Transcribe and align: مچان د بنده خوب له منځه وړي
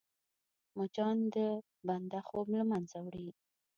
مچان 0.77 1.17
د 1.35 1.37
بنده 1.87 2.19
خوب 2.27 2.47
له 2.57 2.63
منځه 2.71 2.97
وړي 3.05 3.27